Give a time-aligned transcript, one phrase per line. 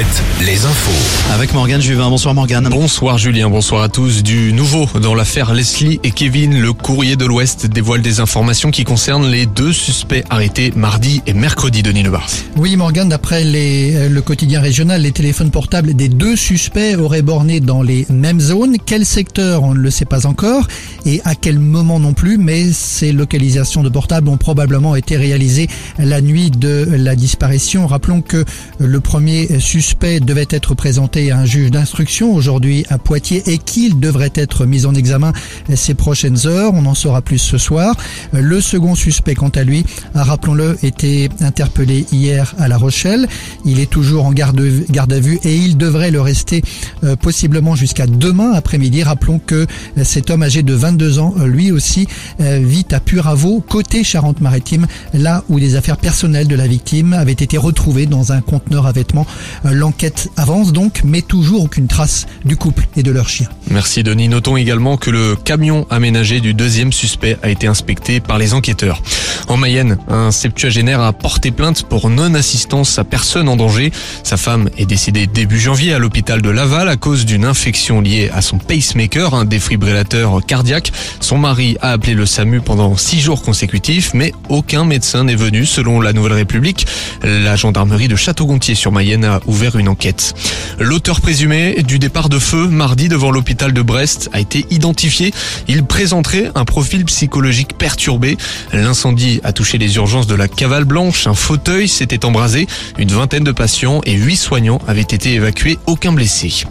[0.00, 1.30] Alouette, les infos.
[1.34, 2.08] Avec Morgane Juvin.
[2.08, 2.68] Bonsoir Morgane.
[2.70, 4.22] Bonsoir Julien, bonsoir à tous.
[4.22, 8.84] Du nouveau dans l'affaire Leslie et Kevin, le courrier de l'Ouest dévoile des informations qui
[8.84, 12.30] concernent les deux suspects arrêtés mardi et mercredi, Denis Lebars.
[12.56, 17.20] Oui Morgane, d'après les- euh, le quotidien régional, les téléphones portables des deux suspects auraient
[17.22, 18.76] borné dans les mêmes zones.
[18.86, 20.66] Quel secteur, on ne le sait pas encore,
[21.04, 25.68] et à quel moment non plus, mais ces localisations de portables ont probablement été réalisées
[25.98, 27.86] la nuit de la disparition.
[27.86, 28.46] Rappelons que
[28.78, 34.00] le premier suspect devait être présenté à un juge d'instruction aujourd'hui à Poitiers et qu'il
[34.00, 35.32] devrait être mis en examen
[35.74, 36.72] ces prochaines heures.
[36.74, 37.94] On en saura plus ce soir.
[38.32, 39.84] Le second suspect, quant à lui,
[40.14, 43.28] rappelons-le, été interpellé hier à La Rochelle.
[43.64, 46.62] Il est toujours en garde, à vue et il devrait le rester
[47.04, 49.02] euh, possiblement jusqu'à demain après-midi.
[49.02, 49.66] Rappelons que
[50.02, 52.06] cet homme âgé de 22 ans, lui aussi,
[52.40, 57.32] euh, vit à Puraveau, côté Charente-Maritime, là où les affaires personnelles de la victime avaient
[57.32, 59.26] été retrouvées dans un conteneur à vêtements.
[59.64, 63.48] Euh, L'enquête avance donc, mais toujours aucune trace du couple et de leur chien.
[63.70, 64.28] Merci Denis.
[64.28, 69.02] Notons également que le camion aménagé du deuxième suspect a été inspecté par les enquêteurs.
[69.48, 73.90] En Mayenne, un septuagénaire a porté plainte pour non-assistance à personne en danger.
[74.22, 78.30] Sa femme est décédée début janvier à l'hôpital de Laval à cause d'une infection liée
[78.34, 80.92] à son pacemaker, un défibrillateur cardiaque.
[81.20, 85.64] Son mari a appelé le SAMU pendant six jours consécutifs, mais aucun médecin n'est venu
[85.64, 86.86] selon la Nouvelle République.
[87.22, 90.34] La gendarmerie de Château-Gontier sur Mayenne a ouvert une enquête.
[90.78, 95.32] L'auteur présumé du départ de feu mardi devant l'hôpital de Brest a été identifié.
[95.68, 98.36] Il présenterait un profil psychologique perturbé.
[98.72, 101.26] L'incendie a touché les urgences de la Cavale Blanche.
[101.26, 102.66] Un fauteuil s'était embrasé.
[102.98, 105.78] Une vingtaine de patients et huit soignants avaient été évacués.
[105.86, 106.64] Aucun blessé.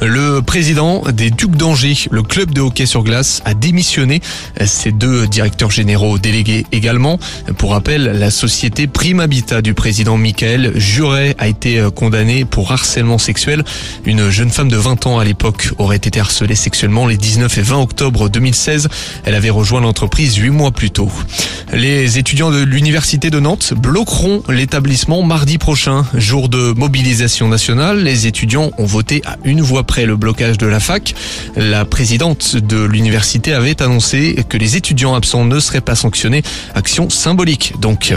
[0.00, 4.20] Le président des Ducs d'Angers, le club de hockey sur glace, a démissionné.
[4.64, 7.18] Ses deux directeurs généraux délégués également.
[7.58, 13.18] Pour rappel, la société Prime Habitat du président Michael Juret a été condamnée pour harcèlement
[13.18, 13.64] sexuel.
[14.04, 17.62] Une jeune femme de 20 ans à l'époque aurait été harcelée sexuellement les 19 et
[17.62, 18.88] 20 octobre 2016.
[19.24, 21.10] Elle avait rejoint l'entreprise huit mois plus tôt.
[21.72, 28.02] Les étudiants de l'université de Nantes bloqueront l'établissement mardi prochain, jour de mobilisation nationale.
[28.02, 31.14] Les étudiants ont voté à une voix près le blocage de la fac.
[31.56, 36.42] La présidente de l'université avait annoncé que les étudiants absents ne seraient pas sanctionnés.
[36.74, 38.14] Action symbolique donc.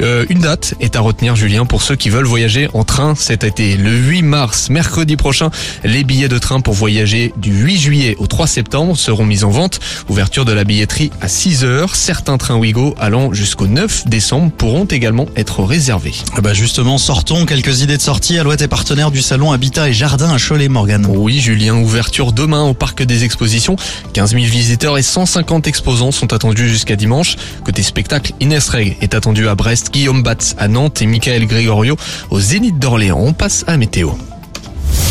[0.00, 3.44] Euh, une date est à retenir Julien pour ceux qui veulent voyager en train cet
[3.44, 3.76] été.
[3.76, 5.50] Le 8 mars, mercredi prochain,
[5.84, 9.50] les billets de train pour voyager du 8 juillet au 3 septembre seront mis en
[9.50, 9.78] vente.
[10.08, 11.94] Ouverture de la billetterie à 6 heures.
[11.94, 16.14] Certains trains Ouigo allant jusqu'au 9 décembre pourront également être réservés.
[16.36, 18.38] Ah bah justement, sortons quelques idées de sortie.
[18.38, 21.06] Alouette est partenaire du salon Habitat et Jardin à Cholet, Morgane.
[21.06, 23.76] Oui, Julien, ouverture demain au parc des expositions.
[24.12, 27.36] 15 000 visiteurs et 150 exposants sont attendus jusqu'à dimanche.
[27.64, 31.96] Côté spectacle, Inès Reg est attendu à Brest, Guillaume Batz à Nantes et Michael Gregorio
[32.30, 33.20] au Zénith d'Orléans.
[33.20, 34.10] On passe à météo.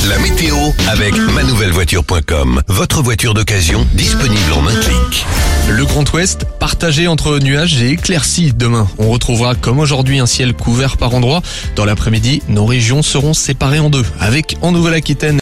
[0.06, 0.56] La météo
[0.88, 2.62] avec manouvellevoiture.com.
[2.68, 5.26] Votre voiture d'occasion disponible en un clic.
[5.70, 8.88] Le Grand Ouest partagé entre nuages et éclaircies demain.
[9.00, 11.42] On retrouvera comme aujourd'hui un ciel couvert par endroits.
[11.76, 15.36] Dans l'après-midi, nos régions seront séparées en deux, avec en Nouvelle-Aquitaine